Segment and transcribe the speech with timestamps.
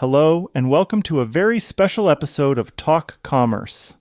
[0.00, 3.96] Hello, and welcome to a very special episode of Talk Commerce.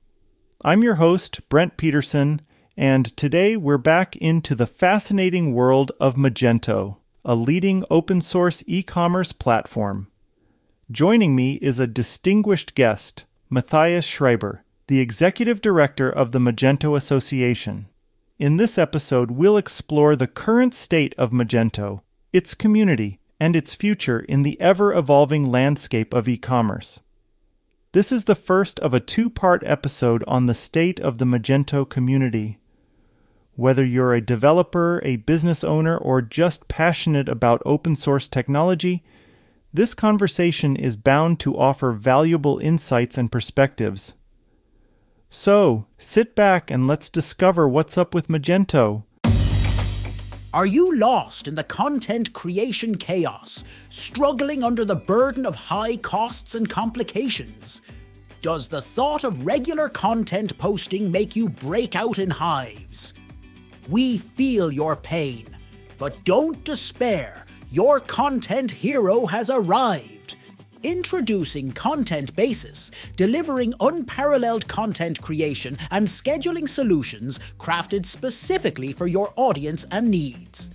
[0.61, 2.41] I'm your host, Brent Peterson,
[2.75, 8.83] and today we're back into the fascinating world of Magento, a leading open source e
[8.83, 10.09] commerce platform.
[10.91, 17.87] Joining me is a distinguished guest, Matthias Schreiber, the Executive Director of the Magento Association.
[18.37, 22.01] In this episode, we'll explore the current state of Magento,
[22.33, 27.01] its community, and its future in the ever evolving landscape of e commerce.
[27.91, 31.87] This is the first of a two part episode on the state of the Magento
[31.87, 32.59] community.
[33.55, 39.01] Whether you're a developer, a business owner, or just passionate about open source technology,
[39.73, 44.13] this conversation is bound to offer valuable insights and perspectives.
[45.29, 49.03] So, sit back and let's discover what's up with Magento.
[50.55, 56.55] Are you lost in the content creation chaos, struggling under the burden of high costs
[56.55, 57.81] and complications?
[58.41, 63.13] Does the thought of regular content posting make you break out in hives?
[63.89, 65.45] We feel your pain,
[65.97, 67.45] but don't despair.
[67.69, 70.14] Your content hero has arrived.
[70.85, 79.87] Introducing Content Basis, delivering unparalleled content creation and scheduling solutions crafted specifically for your audience
[79.89, 80.69] and needs.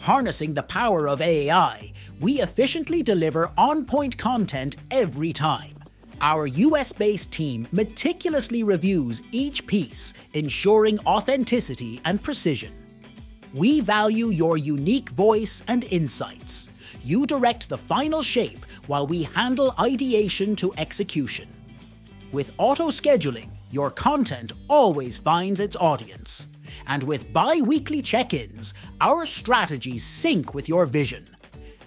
[0.00, 5.76] Harnessing the power of AI, we efficiently deliver on point content every time.
[6.20, 12.72] Our US based team meticulously reviews each piece, ensuring authenticity and precision.
[13.54, 16.71] We value your unique voice and insights.
[17.04, 21.48] You direct the final shape while we handle ideation to execution.
[22.30, 26.48] With auto scheduling, your content always finds its audience.
[26.86, 31.26] And with bi weekly check ins, our strategies sync with your vision.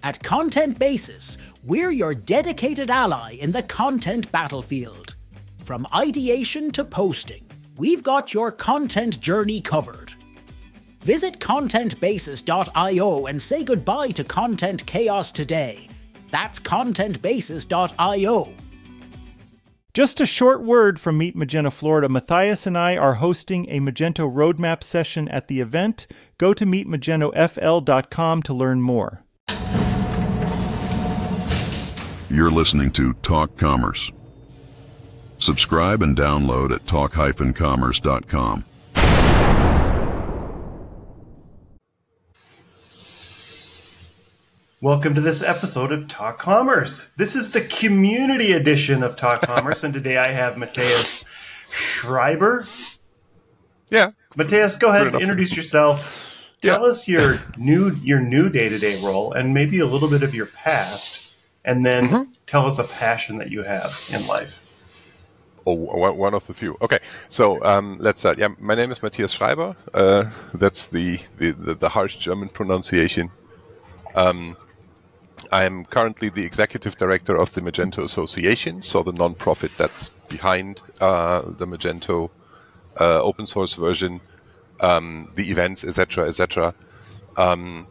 [0.04, 5.16] At Content Basis, we're your dedicated ally in the content battlefield.
[5.64, 7.44] From ideation to posting,
[7.78, 10.15] we've got your content journey covered.
[11.06, 15.88] Visit contentbasis.io and say goodbye to content chaos today
[16.36, 18.54] that's contentbasis.io.
[19.94, 22.10] Just a short word from Meet Magento Florida.
[22.10, 26.08] Matthias and I are hosting a Magento roadmap session at the event.
[26.38, 29.24] Go to meetmagentofl.com to learn more.
[32.30, 34.12] You're listening to Talk Commerce.
[35.38, 38.66] Subscribe and download at talk-commerce.com.
[44.82, 47.10] Welcome to this episode of Talk Commerce.
[47.16, 51.24] This is the community edition of Talk Commerce, and today I have Matthias
[51.72, 52.66] Schreiber.
[53.90, 54.12] Yeah.
[54.36, 56.52] Matthias, go ahead and introduce yourself.
[56.60, 56.88] Tell yeah.
[56.88, 60.36] us your new your new day to day role, and maybe a little bit of
[60.36, 61.34] your past,
[61.64, 62.32] and then mm-hmm.
[62.46, 64.62] tell us a passion that you have in life.
[65.66, 66.78] Oh, one of the few.
[66.82, 67.00] Okay,
[67.30, 68.38] so um, let's start.
[68.38, 69.74] Yeah, my name is Matthias Schreiber.
[69.94, 73.32] Uh, that's the, the, the, the harsh German pronunciation.
[74.14, 74.56] Um,
[75.52, 81.42] I'm currently the executive director of the Magento Association, so the non-profit that's behind uh,
[81.46, 82.30] the Magento
[83.00, 84.22] uh, open source version,
[84.80, 86.74] um, the events, etc., etc.
[87.38, 87.88] Um,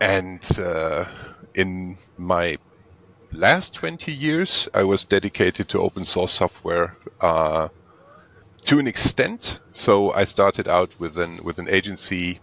[0.00, 1.06] and uh,
[1.54, 2.58] in my
[3.32, 7.68] last 20 years, I was dedicated to open source software uh,
[8.64, 9.60] to an extent.
[9.72, 12.40] So I started out with an with an agency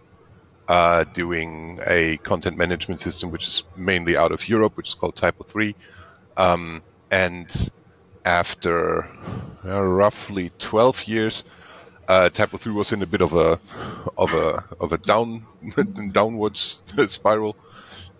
[0.68, 5.16] uh, doing a content management system which is mainly out of Europe, which is called
[5.16, 5.74] Typo 3.
[6.36, 7.70] Um, and
[8.24, 9.08] after
[9.64, 11.44] uh, roughly 12 years,
[12.08, 13.58] uh, Typo 3 was in a bit of a
[14.16, 15.46] of a of a down
[16.12, 17.56] downwards spiral.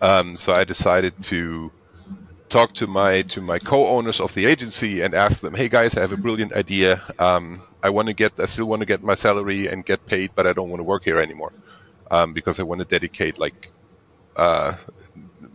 [0.00, 1.70] Um, so I decided to
[2.48, 6.00] talk to my to my co-owners of the agency and ask them, "Hey guys, I
[6.00, 7.03] have a brilliant idea.
[7.19, 10.30] Um, I want to get, I still want to get my salary and get paid,
[10.34, 11.53] but I don't want to work here anymore."
[12.12, 13.71] Um, because I want to dedicate like
[14.37, 14.75] uh,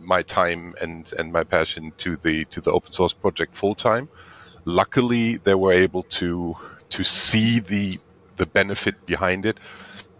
[0.00, 4.08] my time and and my passion to the to the open source project full time.
[4.64, 6.56] Luckily, they were able to
[6.90, 7.98] to see the
[8.36, 9.58] the benefit behind it,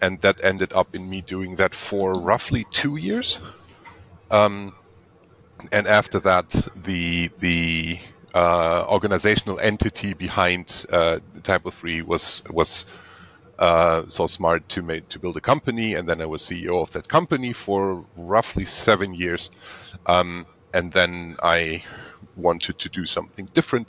[0.01, 3.41] and that ended up in me doing that for roughly two years.
[4.31, 4.75] Um,
[5.73, 7.99] and after that, the the
[8.33, 12.87] uh, organizational entity behind uh, Typo Three was was
[13.59, 16.93] uh, so smart to make to build a company, and then I was CEO of
[16.93, 19.51] that company for roughly seven years,
[20.07, 21.85] um, and then I
[22.37, 23.89] wanted to do something different,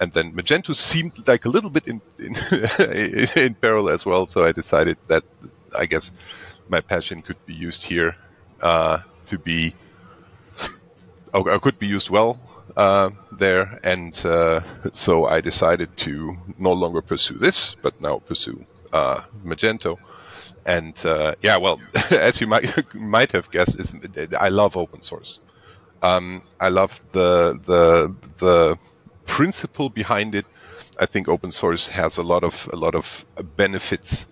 [0.00, 2.36] and then Magento seemed like a little bit in in,
[3.36, 5.24] in parallel as well, so I decided that
[5.76, 6.12] I guess
[6.68, 8.16] my passion could be used here
[8.60, 9.74] uh, to be
[11.34, 12.40] or could be used well
[12.76, 14.60] uh, there, and uh,
[14.92, 19.98] so I decided to no longer pursue this, but now pursue uh, Magento.
[20.66, 23.94] And uh, yeah, well, as you might might have guessed, is
[24.38, 25.40] I love open source.
[26.02, 28.78] Um, I love the the the
[29.26, 30.46] principle behind it.
[30.98, 33.24] I think open source has a lot of a lot of
[33.56, 34.26] benefits,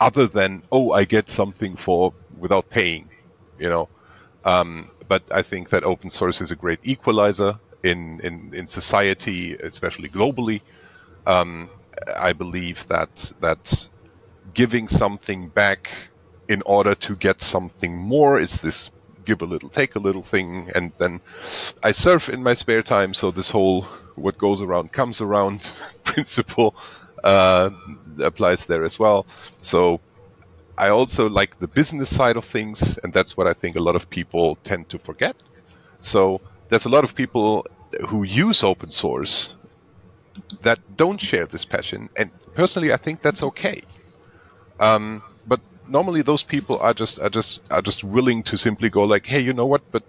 [0.00, 3.10] other than oh, I get something for without paying,
[3.58, 3.88] you know.
[4.44, 9.54] Um, but I think that open source is a great equalizer in in, in society,
[9.56, 10.62] especially globally.
[11.26, 11.70] Um,
[12.16, 13.88] I believe that that
[14.52, 15.90] giving something back
[16.48, 18.90] in order to get something more is this
[19.24, 21.20] give a little, take a little thing, and then
[21.82, 23.14] I surf in my spare time.
[23.14, 23.82] So this whole
[24.16, 25.70] what goes around comes around
[26.04, 26.74] principle
[27.22, 27.70] uh,
[28.18, 29.26] applies there as well.
[29.60, 30.00] So
[30.76, 33.96] I also like the business side of things, and that's what I think a lot
[33.96, 35.36] of people tend to forget.
[36.00, 37.66] So there's a lot of people
[38.08, 39.56] who use open source
[40.62, 43.82] that don't share this passion, and personally, I think that's okay.
[44.80, 49.04] Um, but normally, those people are just are just are just willing to simply go
[49.04, 49.82] like, "Hey, you know what?
[49.92, 50.04] But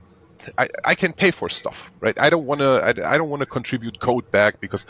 [0.57, 2.19] I, I can pay for stuff, right?
[2.19, 4.85] I don't want to I, I don't want to contribute code back because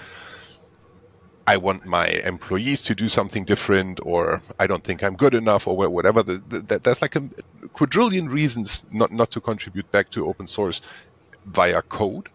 [1.47, 5.67] I want my employees to do something different, or I don't think I'm good enough,
[5.67, 6.23] or whatever.
[6.23, 7.29] The, the, there's like a
[7.73, 10.81] quadrillion reasons not, not to contribute back to open source
[11.45, 12.29] via code.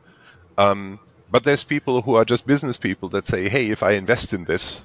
[0.59, 1.01] Um,
[1.31, 4.45] but there's people who are just business people that say, "Hey, if I invest in
[4.45, 4.85] this,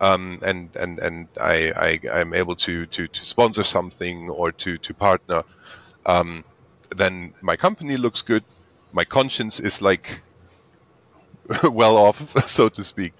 [0.00, 4.78] um, and and and I, I am able to, to to sponsor something or to
[4.78, 5.44] to partner,
[6.06, 6.44] um,
[6.96, 8.44] then my company looks good.
[8.92, 10.22] My conscience is like
[11.64, 13.14] well off, so to speak."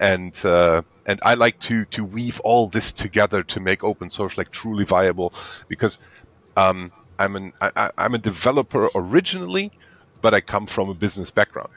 [0.00, 4.38] and uh, and I like to to weave all this together to make open source
[4.38, 5.34] like truly viable
[5.68, 5.98] because
[6.56, 9.72] um, I'm an I, I'm a developer originally,
[10.22, 11.70] but I come from a business background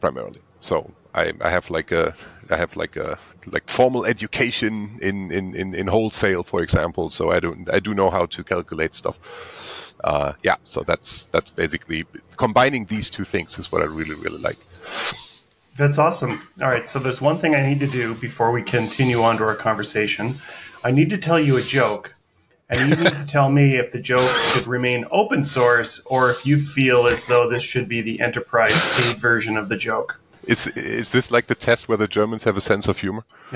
[0.00, 0.42] primarily.
[0.62, 2.14] So I, I have like a
[2.48, 7.10] I have like a like formal education in, in, in, in wholesale, for example.
[7.10, 9.18] So I don't I do know how to calculate stuff.
[10.02, 12.04] Uh, yeah, so that's that's basically
[12.36, 14.58] combining these two things is what I really really like.
[15.76, 16.46] That's awesome.
[16.60, 19.44] All right, so there's one thing I need to do before we continue on to
[19.44, 20.36] our conversation.
[20.84, 22.14] I need to tell you a joke,
[22.68, 26.46] and you need to tell me if the joke should remain open source or if
[26.46, 30.20] you feel as though this should be the enterprise paid version of the joke.
[30.44, 33.24] Is is this like the test whether Germans have a sense of humor?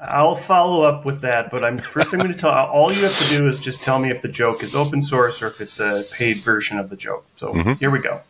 [0.00, 2.14] I'll follow up with that, but I'm first.
[2.14, 2.50] I'm going to tell.
[2.50, 5.42] All you have to do is just tell me if the joke is open source
[5.42, 7.26] or if it's a paid version of the joke.
[7.36, 7.72] So mm-hmm.
[7.72, 8.22] here we go.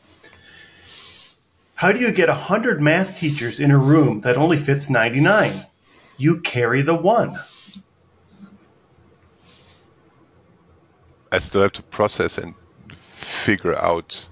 [1.77, 5.67] How do you get 100 math teachers in a room that only fits 99?
[6.17, 7.39] You carry the one.
[11.31, 12.55] I still have to process and
[12.89, 14.29] figure out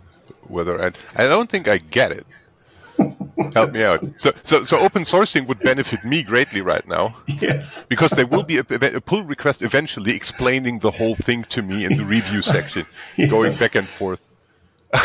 [0.48, 0.92] whether I.
[1.16, 2.26] I don't think I get it.
[3.54, 4.04] Help me out.
[4.16, 7.14] So, so, so open sourcing would benefit me greatly right now.
[7.26, 7.86] Yes.
[7.86, 11.84] Because there will be a, a pull request eventually explaining the whole thing to me
[11.84, 12.84] in the review section,
[13.16, 13.30] yes.
[13.30, 14.20] going back and forth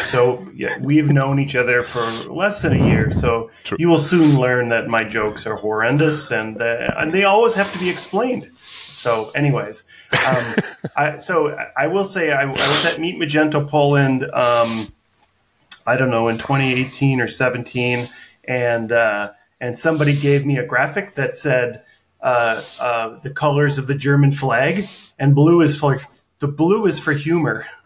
[0.03, 2.01] so yeah, we've known each other for
[2.31, 3.11] less than a year.
[3.11, 3.77] So True.
[3.79, 7.71] you will soon learn that my jokes are horrendous, and uh, and they always have
[7.73, 8.51] to be explained.
[8.57, 9.83] So, anyways,
[10.27, 10.55] um,
[10.95, 14.23] I, so I will say I, I, was at Meet Magento Poland.
[14.23, 14.87] Um,
[15.87, 18.07] I don't know in 2018 or 17,
[18.47, 21.83] and uh, and somebody gave me a graphic that said
[22.21, 24.85] uh, uh the colors of the German flag,
[25.19, 25.99] and blue is for
[26.39, 27.63] the blue is for humor.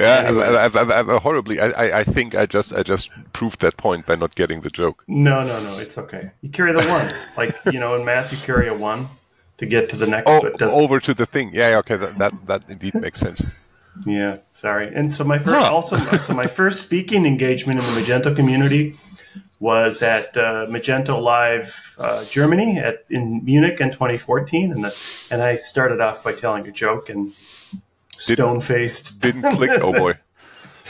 [0.00, 1.60] yeah, I've, I've, I've, horribly.
[1.60, 5.04] I, I think I just I just proved that point by not getting the joke.
[5.06, 5.78] No, no, no.
[5.78, 6.30] It's okay.
[6.40, 9.06] You carry the one, like you know, in math, you carry a one
[9.58, 10.24] to get to the next.
[10.26, 11.50] Oh, over to the thing.
[11.52, 11.96] Yeah, okay.
[11.96, 13.68] That that, that indeed makes sense.
[14.06, 14.92] Yeah, sorry.
[14.94, 15.72] And so my first, huh.
[15.72, 18.96] also, so my first speaking engagement in the Magento community
[19.60, 25.42] was at uh, Magento Live uh, Germany at in Munich in 2014, and the, and
[25.42, 27.32] I started off by telling a joke and
[28.16, 29.20] stone faced.
[29.20, 29.70] Didn't, didn't click.
[29.82, 30.18] Oh boy.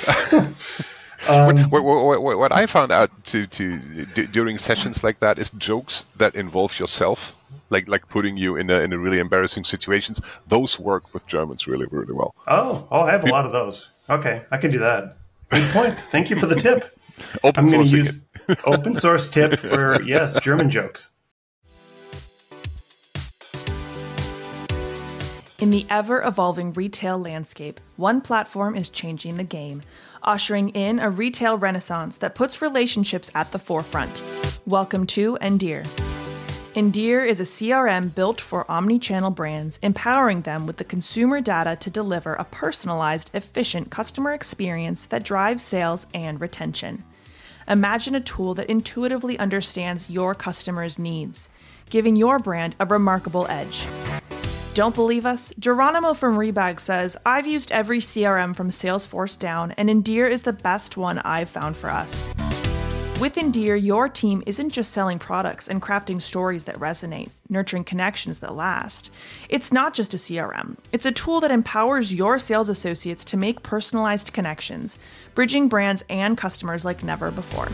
[1.29, 3.79] um, what, what, what, what, I found out to, to
[4.15, 7.35] d- during sessions like that is jokes that involve yourself,
[7.71, 10.21] like like putting you in a in a really embarrassing situations.
[10.49, 12.35] Those work with Germans really really well.
[12.49, 13.89] Oh, oh, I have a lot of those.
[14.11, 15.17] Okay, I can do that.
[15.51, 15.95] Good point.
[15.95, 16.99] Thank you for the tip.
[17.45, 18.25] Open I'm going to use
[18.65, 21.13] open source tip for yes German jokes.
[25.63, 29.83] In the ever evolving retail landscape, one platform is changing the game,
[30.23, 34.23] ushering in a retail renaissance that puts relationships at the forefront.
[34.67, 35.85] Welcome to Endear.
[36.75, 41.91] Endear is a CRM built for omni-channel brands, empowering them with the consumer data to
[41.91, 47.05] deliver a personalized, efficient customer experience that drives sales and retention.
[47.69, 51.51] Imagine a tool that intuitively understands your customers' needs,
[51.91, 53.87] giving your brand a remarkable edge.
[54.75, 55.53] Don't believe us?
[55.59, 60.55] Geronimo from Rebag says, I've used every CRM from Salesforce down, and Endear is the
[60.55, 62.33] best one I've found for us.
[63.21, 68.41] With Endear, your team isn't just selling products and crafting stories that resonate, nurturing connections
[68.41, 69.11] that last.
[69.51, 73.63] It's not just a CRM, it's a tool that empowers your sales associates to make
[73.63, 74.99] personalized connections,
[75.35, 77.69] bridging brands and customers like never before.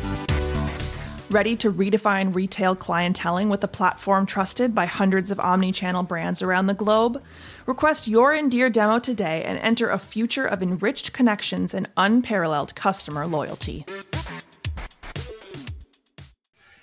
[1.31, 6.41] Ready to redefine retail clienteling with a platform trusted by hundreds of omni channel brands
[6.41, 7.23] around the globe?
[7.67, 13.27] Request your Endear demo today and enter a future of enriched connections and unparalleled customer
[13.27, 13.85] loyalty.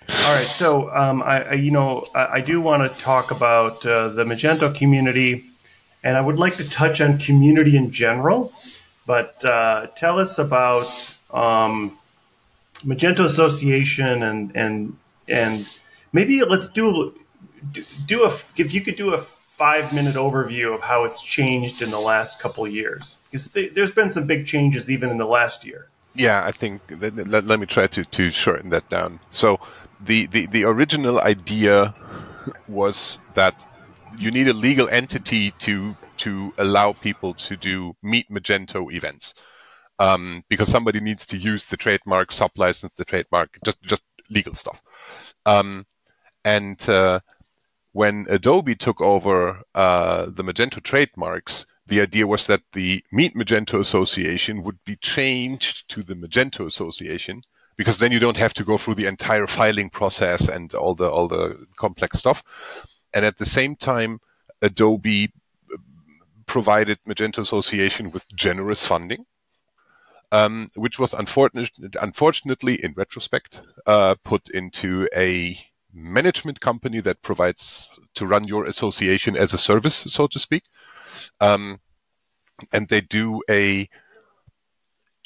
[0.08, 3.84] All right, so um, I, I, you know, I, I do want to talk about
[3.84, 5.44] uh, the Magento community,
[6.04, 8.54] and I would like to touch on community in general.
[9.08, 11.98] But uh, tell us about um,
[12.84, 15.68] Magento Association and and and
[16.14, 17.14] maybe let's do
[18.06, 21.90] do a if you could do a five minute overview of how it's changed in
[21.90, 25.66] the last couple years because th- there's been some big changes even in the last
[25.66, 25.88] year.
[26.14, 29.20] Yeah, I think let, let, let me try to, to shorten that down.
[29.32, 29.60] So
[30.00, 31.94] the, the, the original idea
[32.68, 33.66] was that
[34.18, 39.34] you need a legal entity to to allow people to do meet Magento events.
[39.98, 44.82] Um, because somebody needs to use the trademark, sub-license the trademark, just just legal stuff.
[45.46, 45.86] Um,
[46.44, 47.22] and uh,
[47.94, 53.80] when Adobe took over uh, the Magento trademarks, the idea was that the Meet Magento
[53.80, 57.42] Association would be changed to the Magento Association,
[57.78, 61.10] because then you don't have to go through the entire filing process and all the
[61.10, 62.44] all the complex stuff.
[63.14, 64.20] And at the same time,
[64.62, 65.32] Adobe
[66.48, 69.26] provided Magento Association with generous funding,
[70.32, 75.58] um, which was unfortunate, unfortunately, in retrospect, uh, put into a
[75.94, 80.64] management company that provides to run your association as a service, so to speak.
[81.40, 81.80] Um,
[82.72, 83.90] and they do a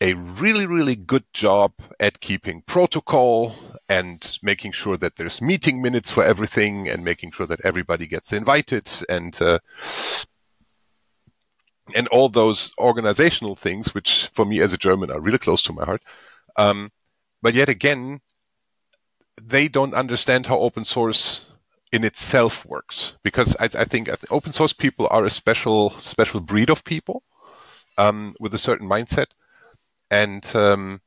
[0.02, 3.54] a really, really good job at keeping protocol
[3.90, 8.32] and making sure that there's meeting minutes for everything and making sure that everybody gets
[8.32, 9.60] invited and uh,
[11.96, 15.74] and all those organizational things, which for me as a German are really close to
[15.74, 16.02] my heart.
[16.56, 16.92] Um,
[17.42, 18.22] but yet again,
[19.42, 21.46] they don't understand how open source
[21.92, 26.70] in itself works because I, I think open source people are a special special breed
[26.70, 27.24] of people
[27.98, 29.28] um, with a certain mindset
[30.12, 31.02] and um,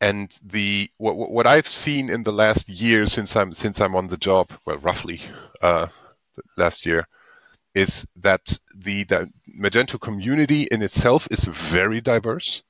[0.00, 4.08] and the what, what I've seen in the last year since I'm since I'm on
[4.08, 5.20] the job, well, roughly
[5.60, 5.88] uh,
[6.56, 7.06] last year,
[7.78, 12.62] is that the, the Magento community in itself is very diverse.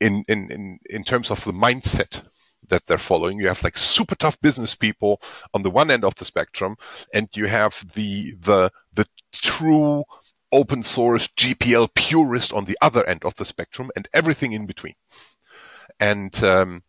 [0.00, 2.22] In, in, in, in terms of the mindset
[2.68, 3.38] that they're following.
[3.38, 5.20] You have like super tough business people
[5.54, 6.76] on the one end of the spectrum,
[7.14, 10.04] and you have the the the true
[10.50, 14.94] open source GPL purist on the other end of the spectrum and everything in between.
[15.98, 16.82] And um,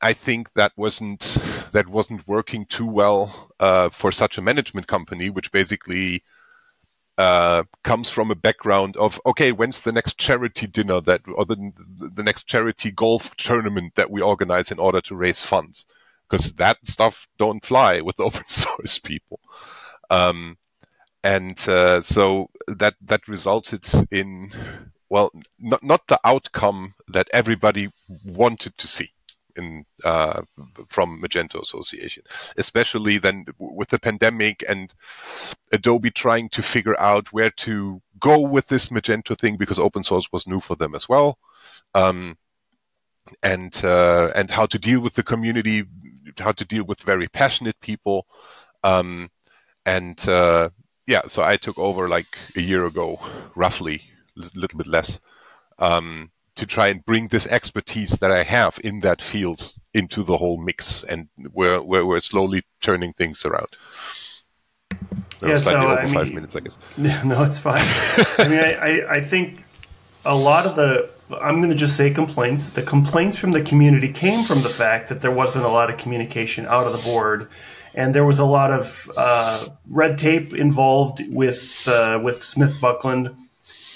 [0.00, 1.38] I think that wasn't
[1.72, 6.22] that wasn't working too well uh, for such a management company, which basically
[7.18, 11.72] uh, comes from a background of okay, when's the next charity dinner that or the
[12.14, 15.86] the next charity golf tournament that we organize in order to raise funds?
[16.28, 19.40] Because that stuff don't fly with open source people.
[20.10, 20.56] Um,
[21.22, 24.50] and uh, so that that resulted in
[25.08, 27.90] well not not the outcome that everybody
[28.24, 29.10] wanted to see
[29.56, 30.42] in uh,
[30.88, 32.22] from Magento Association,
[32.56, 34.94] especially then with the pandemic and
[35.72, 40.30] Adobe trying to figure out where to go with this Magento thing because open source
[40.32, 41.38] was new for them as well,
[41.94, 42.36] um,
[43.42, 45.84] and uh, and how to deal with the community,
[46.38, 48.26] how to deal with very passionate people,
[48.84, 49.30] um,
[49.86, 50.70] and uh,
[51.06, 53.18] yeah, so I took over like a year ago,
[53.54, 54.02] roughly,
[54.38, 55.20] a little bit less,
[55.78, 60.36] um, to try and bring this expertise that I have in that field into the
[60.36, 63.68] whole mix, and we're we're, we're slowly turning things around.
[65.40, 66.78] That yeah, so I mean, five minutes, I guess.
[67.24, 67.86] No, it's fine.
[68.38, 69.64] I mean, I, I, I think
[70.24, 72.68] a lot of the I'm going to just say complaints.
[72.68, 75.96] The complaints from the community came from the fact that there wasn't a lot of
[75.96, 77.48] communication out of the board
[77.94, 83.36] and there was a lot of uh, red tape involved with uh, with Smith Bucklin,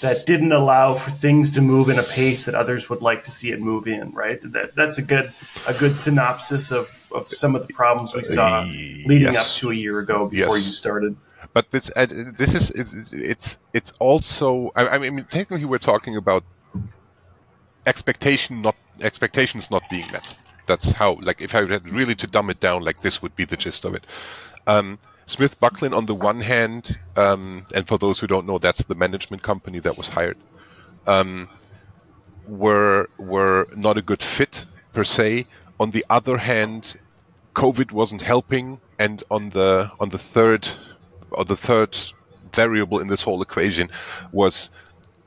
[0.01, 3.31] that didn't allow for things to move in a pace that others would like to
[3.31, 4.11] see it move in.
[4.11, 4.39] Right.
[4.53, 5.31] That, that's a good
[5.67, 9.37] a good synopsis of, of some of the problems we saw leading yes.
[9.37, 10.65] up to a year ago before Yes.
[10.65, 11.15] you started.
[11.53, 12.05] but this uh,
[12.37, 16.43] this is it's it's, it's also I, I mean technically we're talking about
[17.85, 20.35] expectation not expectations not being met
[20.65, 23.45] that's how like if i had really to dumb it down like this would be
[23.45, 24.05] the gist of it
[24.67, 28.83] um, smith bucklin on the one hand um, and for those who don't know that's
[28.83, 30.37] the management company that was hired
[31.05, 31.47] um,
[32.47, 35.45] were were not a good fit per se
[35.79, 36.97] on the other hand
[37.53, 40.67] covid wasn't helping and on the on the third
[41.31, 41.95] or the third
[42.53, 43.89] variable in this whole equation
[44.31, 44.71] was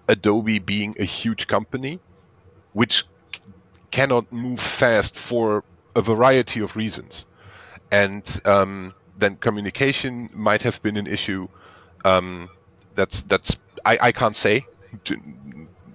[0.09, 2.01] Adobe being a huge company,
[2.73, 3.05] which
[3.91, 5.65] cannot move fast for
[5.95, 7.27] a variety of reasons.
[7.93, 11.49] And um, then communication might have been an issue.
[12.05, 12.51] Um,
[12.95, 14.67] that's that's I, I can't say
[15.05, 15.19] to,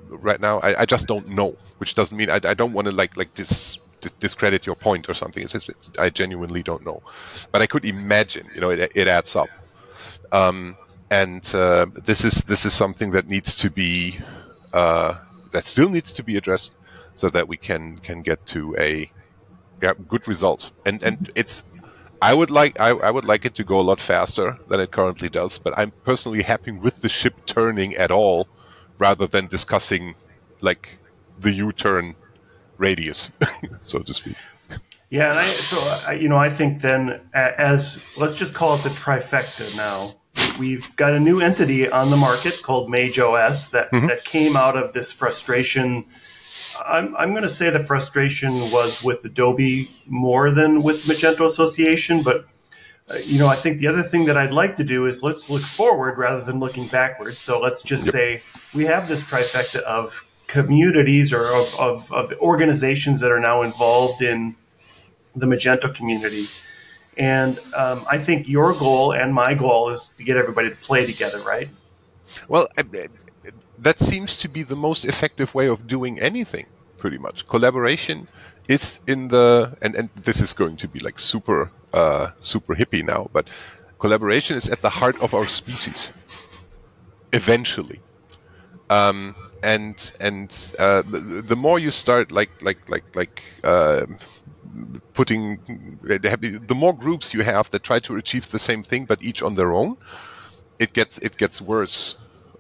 [0.09, 0.59] right now.
[0.59, 3.33] I, I just don't know, which doesn't mean I, I don't want to like like
[3.35, 3.79] dis-
[4.19, 5.43] discredit your point or something.
[5.43, 7.03] It's just it's, I genuinely don't know,
[7.51, 8.49] but I could imagine.
[8.55, 9.49] You know, it, it adds up
[10.31, 10.77] um,
[11.09, 14.19] and uh, this is this is something that needs to be
[14.73, 15.15] uh,
[15.51, 16.75] that still needs to be addressed
[17.15, 19.11] so that we can can get to a
[19.81, 20.71] yeah, good result.
[20.85, 21.63] And and it's
[22.21, 24.91] I would like I, I would like it to go a lot faster than it
[24.91, 28.47] currently does, but I'm personally happy with the ship turning at all,
[28.97, 30.15] rather than discussing
[30.61, 30.97] like
[31.39, 32.15] the U-turn
[32.77, 33.31] radius,
[33.81, 34.35] so to speak.
[35.09, 38.83] Yeah, and I so I, you know I think then as let's just call it
[38.83, 40.13] the trifecta now.
[40.59, 44.07] We've got a new entity on the market called Mage OS that mm-hmm.
[44.07, 46.05] that came out of this frustration.
[46.85, 52.23] I'm I'm going to say the frustration was with Adobe more than with Magento Association,
[52.23, 52.45] but
[53.09, 55.49] uh, you know I think the other thing that I'd like to do is let's
[55.49, 57.39] look forward rather than looking backwards.
[57.39, 58.41] So let's just say
[58.73, 64.21] we have this trifecta of communities or of, of, of organizations that are now involved
[64.21, 64.55] in
[65.35, 66.45] the Magento community.
[67.17, 71.05] And um, I think your goal and my goal is to get everybody to play
[71.05, 71.69] together, right?
[72.47, 72.67] Well,
[73.79, 76.65] that seems to be the most effective way of doing anything,
[76.97, 77.47] pretty much.
[77.47, 78.27] Collaboration
[78.67, 83.03] is in the and, and this is going to be like super uh, super hippie
[83.03, 83.47] now, but
[83.99, 86.11] collaboration is at the heart of our species.
[87.33, 87.99] Eventually,
[88.89, 94.05] um, and and uh, the, the more you start like like like like uh,
[95.13, 95.59] putting
[96.01, 99.55] the more groups you have that try to achieve the same thing but each on
[99.55, 99.97] their own,
[100.79, 102.15] it gets it gets worse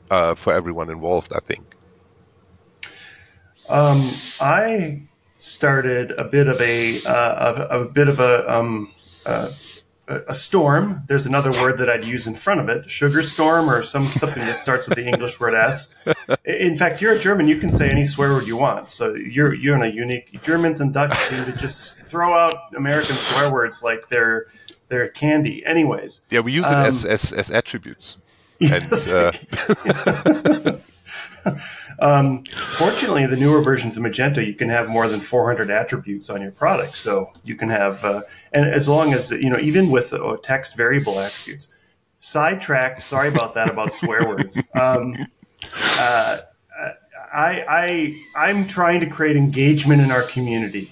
[0.09, 1.33] uh, for everyone involved.
[1.33, 1.65] I think.
[3.69, 5.01] Um, I
[5.39, 8.91] started a bit of a uh, of, a bit of a um,
[9.25, 9.49] uh,
[10.07, 11.03] a storm.
[11.07, 14.45] There's another word that I'd use in front of it, sugar storm, or some something
[14.45, 15.93] that starts with the English word S.
[16.45, 17.47] In fact, you're a German.
[17.47, 18.89] You can say any swear word you want.
[18.89, 20.41] So you're you're in a unique.
[20.43, 24.45] Germans and Dutch seem to just throw out American swear words like they're
[24.89, 25.65] they're candy.
[25.65, 28.17] Anyways, Yeah, we use it as, as as attributes.
[28.61, 29.31] And uh,
[31.99, 32.43] um,
[32.77, 36.51] fortunately, the newer versions of Magento, you can have more than 400 attributes on your
[36.51, 36.97] product.
[36.97, 38.21] So you can have, uh,
[38.53, 41.67] and as long as, you know, even with uh, text variable attributes.
[42.17, 44.61] Sidetrack, sorry about that, about swear words.
[44.73, 45.15] Um,
[45.99, 46.37] uh,
[47.33, 50.91] I, I, I'm trying to create engagement in our community.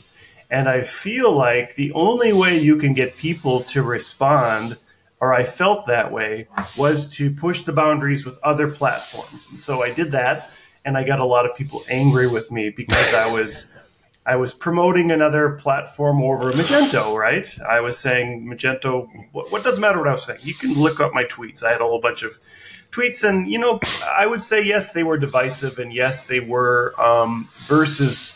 [0.50, 4.78] And I feel like the only way you can get people to respond
[5.24, 9.48] or I felt that way, was to push the boundaries with other platforms.
[9.50, 10.52] And so I did that,
[10.84, 13.66] and I got a lot of people angry with me because I was.
[14.26, 17.46] I was promoting another platform over Magento, right?
[17.60, 19.10] I was saying Magento.
[19.34, 20.40] What, what doesn't matter what I was saying.
[20.44, 21.62] You can look up my tweets.
[21.62, 22.32] I had a whole bunch of
[22.90, 26.94] tweets, and you know, I would say yes, they were divisive, and yes, they were
[27.02, 28.34] um, versus,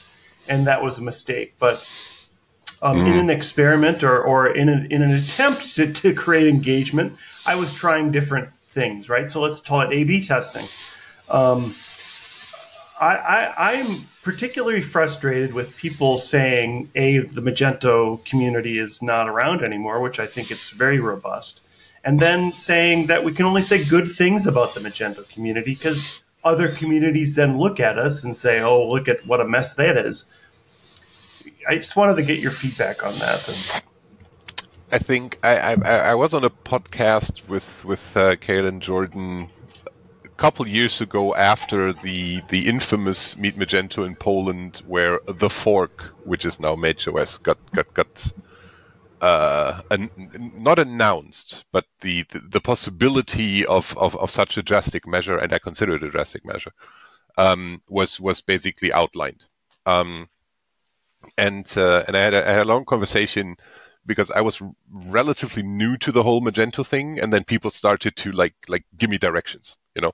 [0.49, 1.53] and that was a mistake.
[1.57, 1.77] But
[2.81, 7.17] um, in an experiment or, or in, an in an attempt to, to create engagement,
[7.45, 9.29] I was trying different things, right?
[9.29, 10.65] So let's call it A B testing.
[11.29, 11.75] Um,
[12.99, 19.63] I, I, I'm particularly frustrated with people saying, A, the Magento community is not around
[19.63, 21.61] anymore, which I think it's very robust,
[22.03, 26.23] and then saying that we can only say good things about the Magento community because
[26.43, 29.97] other communities then look at us and say, oh, look at what a mess that
[29.97, 30.25] is.
[31.67, 33.47] I just wanted to get your feedback on that.
[33.49, 33.83] And
[34.91, 35.73] I think I, I
[36.11, 38.35] I was on a podcast with with uh,
[38.79, 39.49] Jordan
[40.23, 46.15] a couple years ago after the the infamous Meet Magento in Poland, where the fork,
[46.23, 48.31] which is now MageOS, got got got
[49.19, 50.09] uh, an,
[50.55, 55.51] not announced, but the, the, the possibility of, of, of, such a drastic measure, and
[55.51, 56.71] I consider it a drastic measure,
[57.35, 59.45] um, was was basically outlined.
[59.87, 60.29] Um,
[61.37, 63.55] and uh, and I had, a, I had a long conversation
[64.05, 68.31] because I was relatively new to the whole Magento thing, and then people started to
[68.31, 70.13] like like give me directions, you know,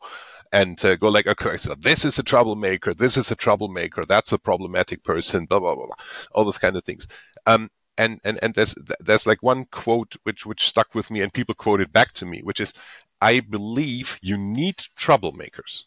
[0.52, 4.32] and uh, go like, okay, so this is a troublemaker, this is a troublemaker, that's
[4.32, 5.96] a problematic person, blah blah blah, blah
[6.32, 7.08] all those kind of things.
[7.46, 11.34] Um, and and and there's there's like one quote which which stuck with me, and
[11.34, 12.74] people quoted back to me, which is,
[13.22, 15.84] I believe you need troublemakers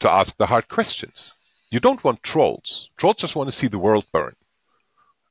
[0.00, 1.34] to ask the hard questions.
[1.70, 2.90] You don't want trolls.
[2.96, 4.34] Trolls just want to see the world burn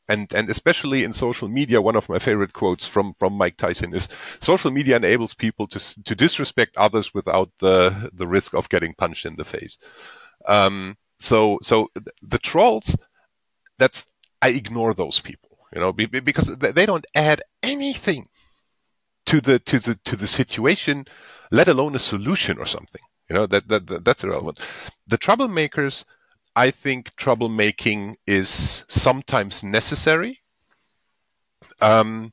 [0.08, 3.94] and and especially in social media, one of my favorite quotes from from Mike Tyson
[3.94, 4.08] is
[4.40, 9.26] social media enables people to to disrespect others without the the risk of getting punched
[9.26, 9.78] in the face.
[10.48, 11.90] Um, so so
[12.22, 12.98] the trolls,
[13.80, 14.06] that's
[14.42, 18.28] I ignore those people, you know, because they don't add anything
[19.28, 21.06] to the to the to the situation,
[21.52, 23.02] let alone a solution or something.
[23.30, 24.60] You know that, that, that that's irrelevant.
[25.08, 26.06] The troublemakers
[26.56, 30.42] I think troublemaking is sometimes necessary.
[31.82, 32.32] Um,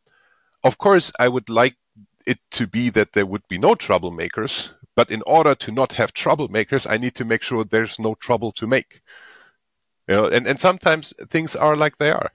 [0.63, 1.77] of course, I would like
[2.25, 6.15] it to be that there would be no troublemakers, but in order to not have
[6.15, 9.01] troublemakers, I need to make sure there's no trouble to make.
[10.07, 12.31] You know, and, and sometimes things are like they are.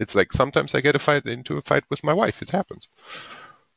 [0.00, 2.42] It's like sometimes I get a fight into a fight with my wife.
[2.42, 2.88] It happens.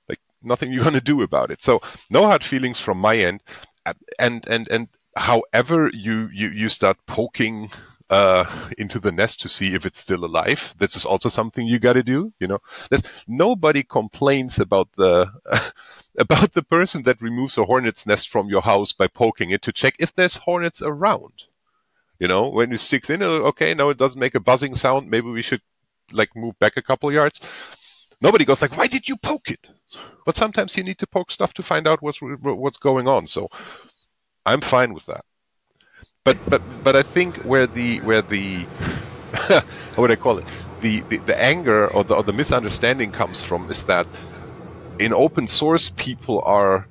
[0.10, 1.62] Like nothing you're gonna do about it.
[1.62, 3.44] So no hard feelings from my end.
[4.18, 7.70] And and and however you, you, you start poking
[8.10, 8.46] uh,
[8.78, 10.76] into the nest to see if it's still alive.
[10.78, 12.32] This is also something you got to do.
[12.40, 15.32] You know, There's, nobody complains about the
[16.18, 19.72] about the person that removes a hornet's nest from your house by poking it to
[19.72, 21.34] check if there's hornets around.
[22.20, 25.10] You know, when it sticks in, uh, okay, now it doesn't make a buzzing sound.
[25.10, 25.62] Maybe we should
[26.12, 27.42] like move back a couple yards.
[28.22, 29.70] Nobody goes like, why did you poke it?
[30.26, 33.28] But sometimes you need to poke stuff to find out what's what's going on.
[33.28, 33.50] So
[34.46, 35.26] I'm fine with that.
[36.26, 38.70] But but but I think where the where the
[39.34, 39.64] how
[39.98, 40.48] would I call it?
[40.80, 44.08] The, the, the anger or the, or the misunderstanding comes from is that
[45.00, 46.88] in open source people are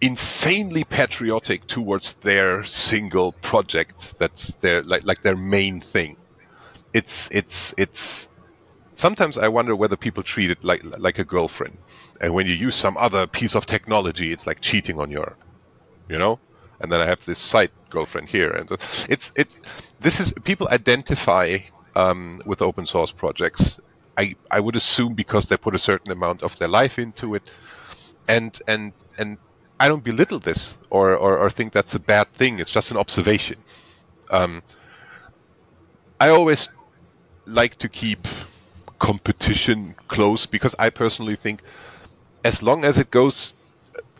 [0.00, 6.16] insanely patriotic towards their single project that's their like like their main thing.
[6.94, 8.28] It's it's it's
[8.94, 11.78] sometimes i wonder whether people treat it like like a girlfriend.
[12.20, 15.36] And when you use some other piece of technology it's like cheating on your
[16.08, 16.40] you know
[16.80, 18.70] and then I have this side girlfriend here, and
[19.08, 19.60] it's it's
[20.00, 21.58] this is people identify
[21.94, 23.80] um, with open source projects.
[24.18, 27.42] I I would assume because they put a certain amount of their life into it,
[28.28, 29.38] and and and
[29.78, 32.58] I don't belittle this or or, or think that's a bad thing.
[32.58, 33.58] It's just an observation.
[34.30, 34.62] Um,
[36.20, 36.68] I always
[37.46, 38.26] like to keep
[38.98, 41.62] competition close because I personally think
[42.44, 43.54] as long as it goes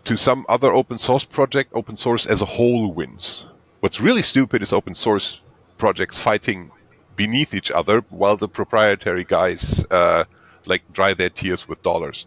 [0.06, 3.46] to some other open source project, open source as a whole wins.
[3.80, 5.40] What's really stupid is open source
[5.78, 6.70] projects fighting
[7.16, 10.24] beneath each other while the proprietary guys uh,
[10.64, 12.26] like dry their tears with dollars,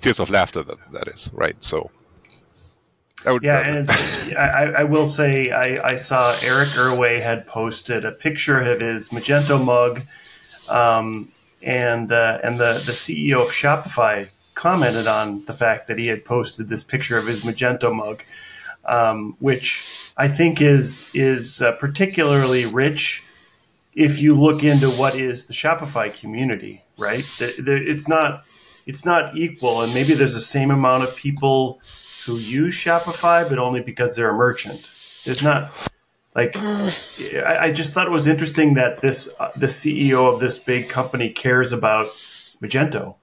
[0.00, 0.62] tears of laughter.
[0.62, 1.56] That that is right.
[1.62, 1.90] So.
[3.24, 3.90] Would, yeah, and
[4.38, 9.08] I, I, will say I, I, saw Eric Irway had posted a picture of his
[9.08, 10.02] Magento mug,
[10.68, 16.08] um, and uh, and the the CEO of Shopify commented on the fact that he
[16.08, 18.24] had posted this picture of his Magento mug,
[18.86, 23.22] um, which I think is is uh, particularly rich
[23.94, 26.82] if you look into what is the Shopify community.
[26.98, 28.42] Right, the, the, it's not
[28.86, 31.80] it's not equal, and maybe there's the same amount of people
[32.24, 34.90] who use Shopify, but only because they're a merchant.
[35.24, 35.70] There's not
[36.34, 40.58] like I, I just thought it was interesting that this uh, the CEO of this
[40.58, 42.08] big company cares about
[42.62, 43.16] Magento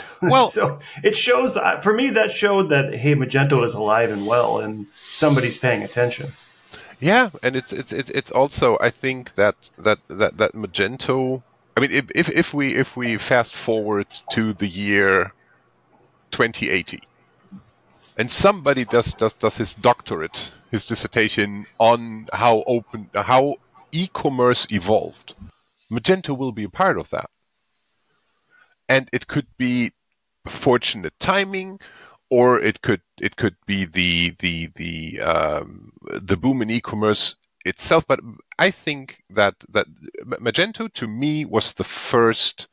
[0.22, 4.26] well, so it shows uh, for me that showed that hey, Magento is alive and
[4.26, 6.30] well, and somebody's paying attention.
[6.98, 11.42] Yeah, and it's it's it's, it's also I think that that that that Magento.
[11.76, 15.32] I mean, if if we if we fast forward to the year
[16.30, 17.02] 2080,
[18.16, 23.56] and somebody does does does his doctorate, his dissertation on how open how
[23.90, 25.34] e-commerce evolved,
[25.90, 27.28] Magento will be a part of that
[28.92, 29.90] and it could be
[30.46, 31.80] fortunate timing
[32.28, 38.04] or it could it could be the the the um, the boom in e-commerce itself.
[38.06, 38.20] But
[38.58, 39.86] i think that that
[40.46, 42.68] magento to me was the first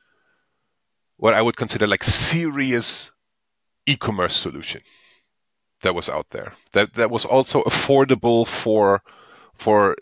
[1.17, 3.11] what i would consider like serious
[3.85, 4.81] e-commerce solution
[5.83, 9.01] that was out there that that was also affordable for
[9.55, 9.95] for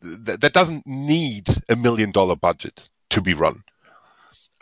[0.00, 3.62] that, that doesn't need a million dollar budget to be run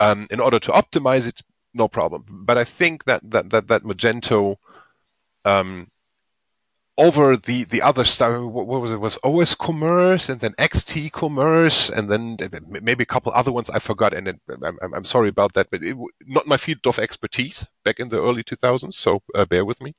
[0.01, 1.41] Um, in order to optimize it,
[1.73, 2.25] no problem.
[2.27, 4.57] But I think that that that, that Magento
[5.45, 5.87] um,
[6.97, 8.41] over the the other stuff.
[8.41, 8.99] What, what, was it?
[8.99, 12.37] Was OS Commerce and then XT Commerce and then
[12.67, 14.13] maybe a couple other ones I forgot.
[14.13, 18.09] And I'm, I'm, sorry about that, but it, not my field of expertise back in
[18.09, 18.93] the early 2000s.
[18.93, 19.95] So uh, bear with me.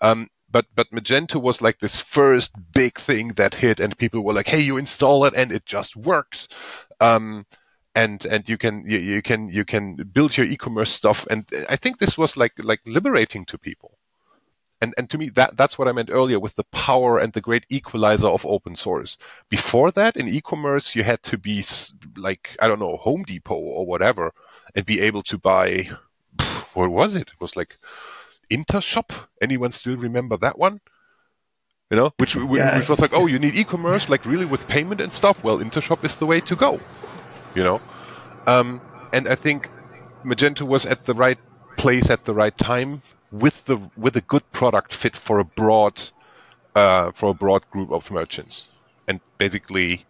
[0.00, 4.32] Um, but but Magento was like this first big thing that hit, and people were
[4.32, 6.48] like, "Hey, you install it, and it just works."
[7.00, 7.44] Um,
[7.94, 11.76] and and you can you, you can you can build your e-commerce stuff, and I
[11.76, 13.98] think this was like like liberating to people
[14.80, 17.40] and and to me that that's what I meant earlier with the power and the
[17.40, 19.16] great equalizer of open source.
[19.48, 21.64] Before that, in e-commerce, you had to be
[22.16, 24.32] like I don't know Home Depot or whatever,
[24.74, 25.88] and be able to buy.
[26.74, 27.28] What was it?
[27.28, 27.76] It was like
[28.50, 29.10] Intershop.
[29.42, 30.80] Anyone still remember that one?
[31.90, 32.76] You know, which, yeah.
[32.78, 35.42] which was like, oh, you need e-commerce, like really with payment and stuff.
[35.42, 36.78] Well, Intershop is the way to go.
[37.54, 37.80] You know,
[38.46, 38.80] um,
[39.12, 39.68] and I think
[40.24, 41.38] Magento was at the right
[41.76, 46.00] place at the right time with the with a good product fit for a broad
[46.74, 48.68] uh, for a broad group of merchants,
[49.06, 50.04] and basically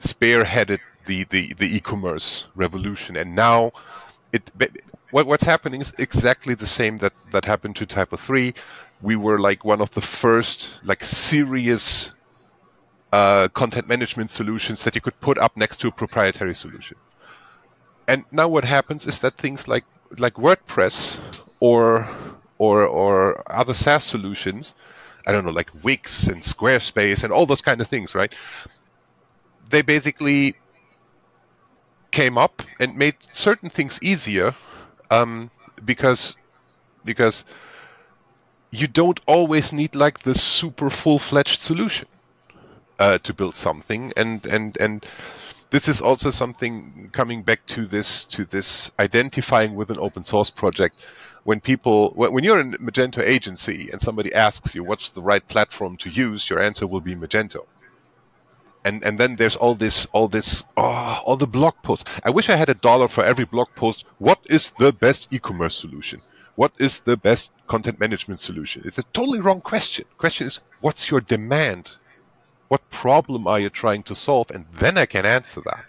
[0.00, 3.16] spearheaded the, the, the e-commerce revolution.
[3.16, 3.72] And now,
[4.32, 4.50] it
[5.10, 8.54] what, what's happening is exactly the same that that happened to Typo three.
[9.02, 12.12] We were like one of the first like serious
[13.12, 16.96] uh, content management solutions that you could put up next to a proprietary solution.
[18.06, 19.84] And now what happens is that things like
[20.18, 21.20] like WordPress
[21.60, 22.08] or
[22.58, 24.74] or or other SaaS solutions,
[25.26, 28.34] I don't know, like Wix and Squarespace and all those kind of things, right?
[29.68, 30.56] They basically
[32.10, 34.54] came up and made certain things easier
[35.10, 35.50] um,
[35.84, 36.36] because
[37.04, 37.44] because
[38.72, 42.06] you don't always need like the super full-fledged solution
[43.00, 44.12] uh, to build something.
[44.16, 45.04] And and and
[45.70, 50.50] this is also something coming back to this to this identifying with an open source
[50.50, 50.96] project.
[51.42, 55.46] When people when you're in a magento agency and somebody asks you what's the right
[55.48, 56.48] platform to use?
[56.50, 57.64] your answer will be magento.
[58.84, 62.04] And and then there's all this all this oh, all the blog posts.
[62.22, 64.04] I wish i had a dollar for every blog post.
[64.18, 66.20] What is the best e-commerce solution?
[66.56, 68.82] What is the best content management solution?
[68.84, 70.04] It's a totally wrong question.
[70.18, 71.92] Question is what's your demand
[72.70, 74.48] what problem are you trying to solve?
[74.52, 75.84] And then I can answer that.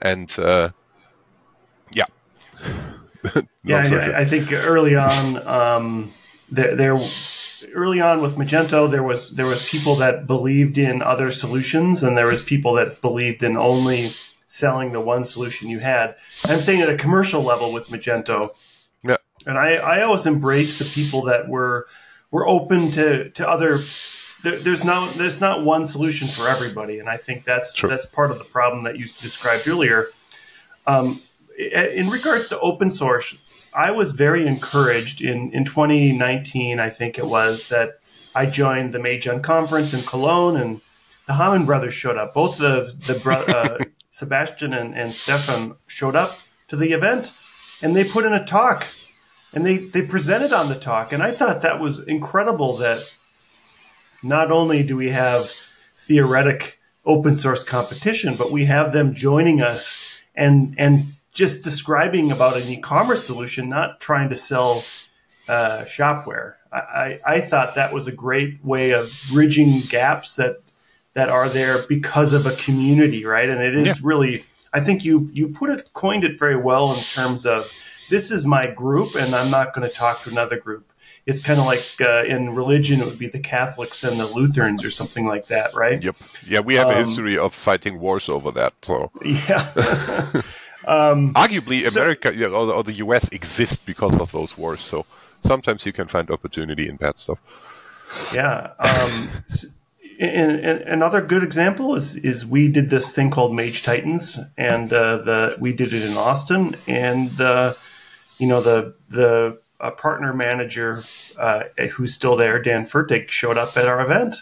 [0.00, 0.70] And uh,
[1.92, 2.06] yeah.
[3.62, 6.12] yeah, I, I, think early on, um,
[6.50, 6.98] there, there,
[7.74, 12.16] early on with Magento, there was there was people that believed in other solutions, and
[12.16, 14.08] there was people that believed in only
[14.46, 16.16] selling the one solution you had.
[16.46, 18.50] I'm saying at a commercial level with Magento.
[19.02, 19.18] Yeah.
[19.46, 21.86] And I, I always embraced the people that were
[22.30, 23.78] were open to, to other
[24.46, 27.88] there, there's not there's not one solution for everybody, and I think that's True.
[27.88, 30.10] that's part of the problem that you described earlier.
[30.86, 31.20] Um,
[31.58, 33.36] in regards to open source,
[33.74, 36.78] I was very encouraged in in 2019.
[36.78, 37.98] I think it was that
[38.36, 40.80] I joined the MageUnconference in Cologne, and
[41.26, 42.32] the Hamann brothers showed up.
[42.32, 47.32] Both the the uh, Sebastian and, and Stefan showed up to the event,
[47.82, 48.86] and they put in a talk,
[49.52, 53.16] and they they presented on the talk, and I thought that was incredible that
[54.28, 55.50] not only do we have
[55.96, 62.56] theoretic open source competition, but we have them joining us and and just describing about
[62.56, 64.82] an e-commerce solution, not trying to sell
[65.48, 66.54] uh, shopware.
[66.72, 70.56] I, I, thought that was a great way of bridging gaps that
[71.14, 73.48] that are there because of a community, right?
[73.48, 73.94] And it is yeah.
[74.02, 77.72] really, I think you you put it coined it very well in terms of
[78.10, 80.92] this is my group, and I'm not going to talk to another group
[81.26, 84.84] it's kind of like uh, in religion, it would be the Catholics and the Lutherans
[84.84, 86.02] or something like that, right?
[86.02, 86.16] Yep.
[86.46, 88.72] Yeah, we have um, a history of fighting wars over that.
[88.82, 89.68] So yeah.
[90.86, 94.80] um, Arguably, America so, or, or, the US exist because of those wars.
[94.80, 95.04] So
[95.44, 97.38] sometimes you can find opportunity in bad stuff.
[98.32, 98.70] Yeah.
[98.78, 99.30] Um,
[100.20, 104.92] and, and, another good example is is we did this thing called Mage Titans, and
[104.92, 107.76] uh, the we did it in Austin, and the
[108.38, 111.02] you know the the a partner manager
[111.38, 114.36] uh, who's still there, Dan Furtick, showed up at our event,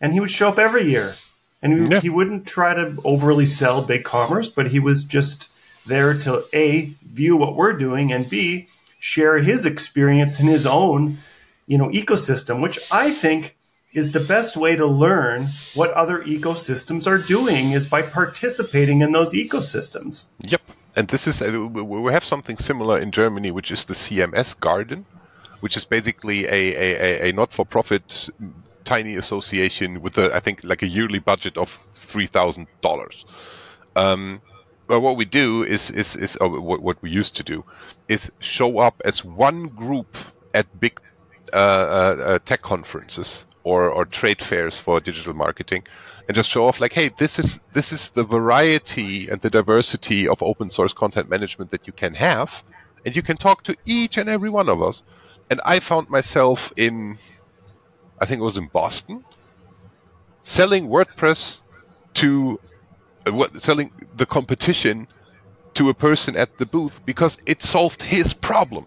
[0.00, 1.12] and he would show up every year,
[1.60, 2.00] and he, yeah.
[2.00, 5.50] he wouldn't try to overly sell BigCommerce, but he was just
[5.86, 8.68] there to a view what we're doing and b
[9.00, 11.16] share his experience in his own
[11.66, 13.56] you know ecosystem, which I think
[13.92, 19.12] is the best way to learn what other ecosystems are doing is by participating in
[19.12, 20.26] those ecosystems.
[20.46, 20.62] Yep
[20.96, 25.06] and this is uh, we have something similar in Germany, which is the CMS Garden,
[25.60, 28.28] which is basically a, a, a not-for-profit
[28.84, 33.24] tiny association with a, I think like a yearly budget of three thousand um, dollars.
[34.88, 37.64] But what we do is is is oh, what, what we used to do
[38.08, 40.16] is show up as one group
[40.52, 41.00] at big
[41.52, 45.84] uh, uh, uh, tech conferences or, or trade fairs for digital marketing
[46.26, 50.28] and just show off like hey this is this is the variety and the diversity
[50.28, 52.62] of open source content management that you can have
[53.04, 55.02] and you can talk to each and every one of us
[55.50, 57.16] and i found myself in
[58.18, 59.24] i think it was in boston
[60.42, 61.60] selling wordpress
[62.14, 62.60] to
[63.26, 65.06] uh, selling the competition
[65.74, 68.86] to a person at the booth because it solved his problem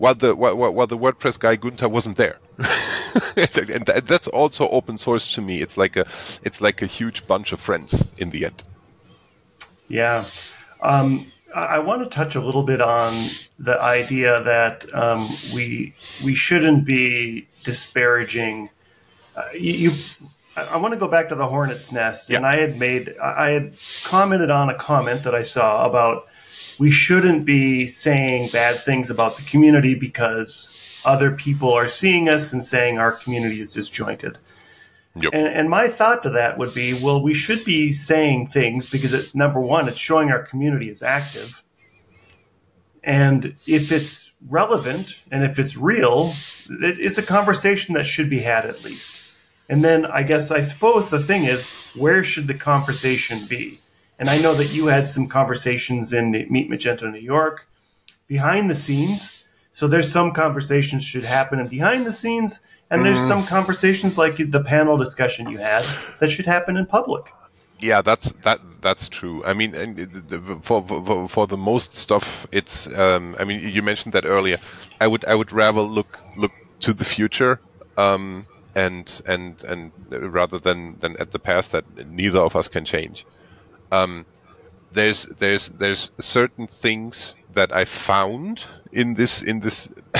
[0.00, 2.38] while the while, while the WordPress guy Gunther wasn't there.
[3.36, 5.60] and that's also open source to me.
[5.60, 6.06] It's like a
[6.42, 8.62] it's like a huge bunch of friends in the end.
[9.88, 10.24] Yeah.
[10.82, 13.12] Um, I want to touch a little bit on
[13.58, 15.94] the idea that um, we
[16.24, 18.70] we shouldn't be disparaging.
[19.36, 19.90] Uh, you, you,
[20.56, 22.36] I want to go back to the hornet's nest, yeah.
[22.36, 26.26] and I had made I had commented on a comment that I saw about
[26.78, 32.52] we shouldn't be saying bad things about the community because other people are seeing us
[32.52, 34.38] and saying our community is disjointed.
[35.16, 35.32] Yep.
[35.34, 39.12] And, and, my thought to that would be, well, we should be saying things because
[39.12, 41.64] it, number one, it's showing our community is active,
[43.02, 46.32] and if it's relevant and if it's real,
[46.68, 49.32] it, it's a conversation that should be had at least.
[49.68, 53.78] And then I guess I suppose the thing is, where should the conversation be?
[54.18, 57.66] And I know that you had some conversations in Meet Magento New York
[58.26, 59.39] behind the scenes.
[59.70, 63.28] So there's some conversations should happen in behind the scenes, and there's mm.
[63.28, 65.84] some conversations like the panel discussion you had
[66.18, 67.32] that should happen in public.
[67.78, 69.44] Yeah, that's that that's true.
[69.44, 69.72] I mean,
[70.62, 72.88] for for, for the most stuff, it's.
[72.88, 74.56] Um, I mean, you mentioned that earlier.
[75.00, 77.60] I would I would rather look look to the future.
[77.96, 82.84] Um, and and and rather than than at the past that neither of us can
[82.84, 83.26] change
[83.92, 84.24] um,
[84.92, 89.88] there's there's there's certain things that I found in this in this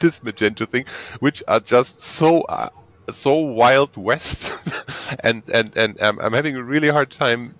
[0.00, 0.84] this Magento thing,
[1.20, 2.68] which are just so uh,
[3.10, 4.52] so wild west,
[5.20, 7.54] and and and um, I'm having a really hard time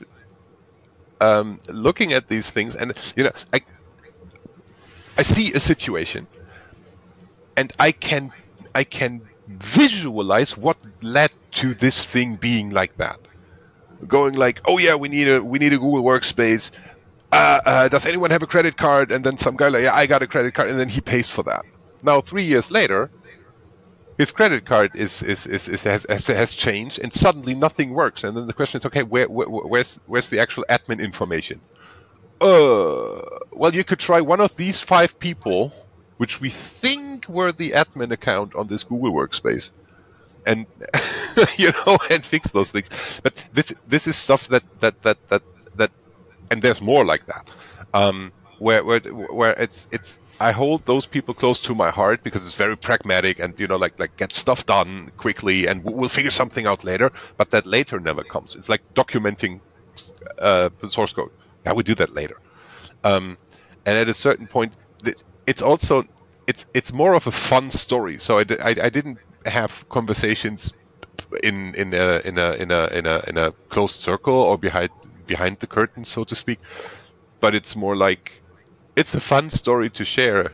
[1.20, 3.60] um, looking at these things, and you know I
[5.16, 6.26] I see a situation,
[7.56, 8.32] and I can
[8.74, 13.18] I can visualize what led to this thing being like that.
[14.06, 16.70] Going like, "Oh yeah, we need a we need a Google Workspace.
[17.32, 20.06] Uh, uh, does anyone have a credit card?" And then some guy like, "Yeah, I
[20.06, 21.64] got a credit card," and then he pays for that.
[22.02, 23.10] Now three years later,
[24.18, 28.24] his credit card is, is, is, is has, has, has changed, and suddenly nothing works.
[28.24, 31.60] And then the question is, okay, where, where where's where's the actual admin information?
[32.40, 35.72] Uh, well, you could try one of these five people,
[36.18, 39.70] which we think were the admin account on this Google Workspace
[40.46, 40.66] and
[41.56, 42.88] you know and fix those things
[43.22, 45.51] but this this is stuff that that that that that
[46.52, 47.48] and there's more like that.
[47.94, 49.00] Um, where where
[49.40, 53.38] where it's it's I hold those people close to my heart because it's very pragmatic
[53.40, 57.10] and you know like like get stuff done quickly and we'll figure something out later
[57.38, 58.54] but that later never comes.
[58.54, 59.60] It's like documenting
[60.38, 61.30] uh, the source code.
[61.64, 62.38] Yeah we do that later.
[63.02, 63.38] Um,
[63.86, 64.72] and at a certain point
[65.46, 66.04] it's also
[66.46, 68.18] it's it's more of a fun story.
[68.18, 70.72] So I, I, I didn't have conversations
[71.42, 74.90] in in a in a in a in a in a closed circle or behind
[75.34, 76.58] behind the curtain, so to speak.
[77.40, 78.42] But it's more like
[79.00, 80.52] it's a fun story to share,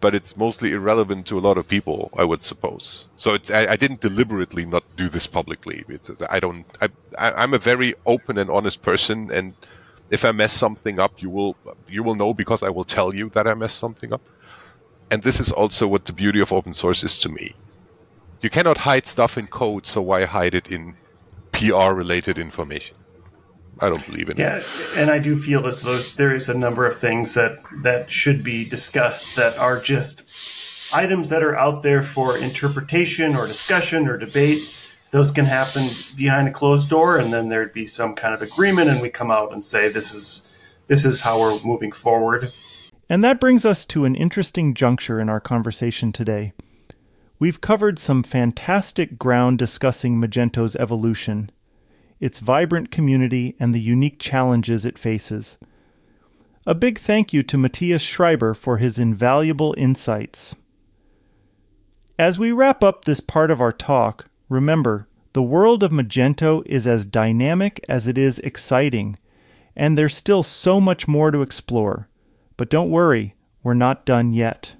[0.00, 3.06] but it's mostly irrelevant to a lot of people, I would suppose.
[3.16, 5.84] So it's I, I didn't deliberately not do this publicly.
[5.88, 6.88] It's I don't I,
[7.24, 9.54] I I'm a very open and honest person, and
[10.16, 11.54] if I mess something up, you will
[11.96, 14.22] you will know because I will tell you that I messed something up.
[15.10, 17.54] And this is also what the beauty of open source is to me
[18.42, 20.96] you cannot hide stuff in code, so why hide it in
[21.52, 22.96] PR related information?
[23.80, 24.66] I don't believe in yeah, it.
[24.78, 28.10] Yeah, and I do feel as though there is a number of things that that
[28.12, 30.22] should be discussed that are just
[30.94, 34.60] items that are out there for interpretation or discussion or debate.
[35.10, 38.88] Those can happen behind a closed door, and then there'd be some kind of agreement,
[38.88, 40.48] and we come out and say this is
[40.86, 42.52] this is how we're moving forward.
[43.08, 46.52] And that brings us to an interesting juncture in our conversation today.
[47.38, 51.50] We've covered some fantastic ground discussing Magento's evolution,
[52.22, 55.58] its vibrant community, and the unique challenges it faces.
[56.64, 60.54] A big thank you to Matthias Schreiber for his invaluable insights.
[62.16, 66.86] As we wrap up this part of our talk, remember the world of Magento is
[66.86, 69.18] as dynamic as it is exciting,
[69.74, 72.08] and there's still so much more to explore.
[72.56, 74.76] But don't worry, we're not done yet.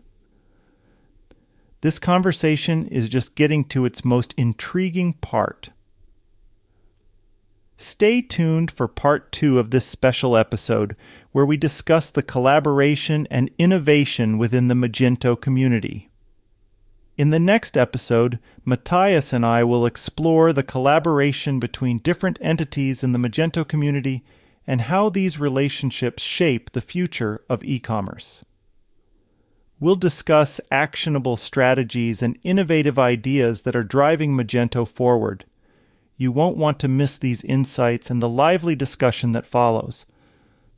[1.81, 5.71] This conversation is just getting to its most intriguing part.
[7.83, 10.95] Stay tuned for part two of this special episode,
[11.33, 16.09] where we discuss the collaboration and innovation within the Magento community.
[17.19, 23.11] In the next episode, Matthias and I will explore the collaboration between different entities in
[23.11, 24.23] the Magento community
[24.65, 28.45] and how these relationships shape the future of e commerce.
[29.81, 35.47] We'll discuss actionable strategies and innovative ideas that are driving Magento forward
[36.17, 40.07] you won't want to miss these insights and the lively discussion that follows.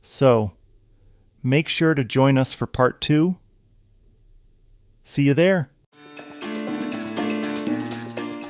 [0.01, 0.53] So,
[1.43, 3.37] make sure to join us for part two.
[5.03, 5.69] See you there.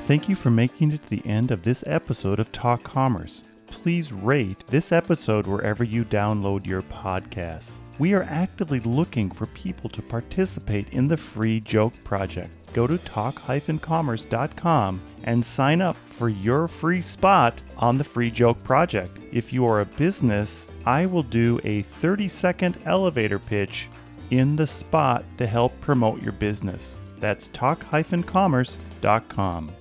[0.06, 3.42] Thank you for making it to the end of this episode of Talk Commerce.
[3.66, 7.80] Please rate this episode wherever you download your podcasts.
[7.98, 12.98] We are actively looking for people to participate in the free joke project go to
[12.98, 19.16] talk-commerce.com and sign up for your free spot on the Free Joke Project.
[19.32, 23.88] If you are a business, I will do a 30 second elevator pitch
[24.30, 26.96] in the spot to help promote your business.
[27.18, 29.72] That's talk-commerce.com.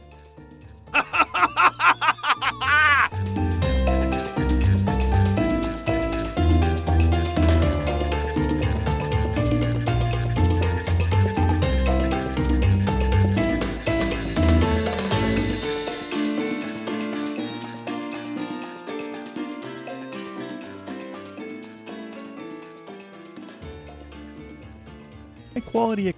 [25.75, 26.14] quality